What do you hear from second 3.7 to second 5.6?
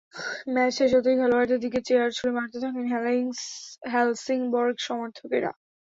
হেলসিংবর্গ সমর্থকেরা।